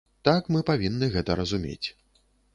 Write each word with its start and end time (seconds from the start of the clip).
Так 0.27 0.47
мы 0.55 0.61
павінны 0.69 1.11
гэта 1.19 1.37
разумець. 1.41 1.87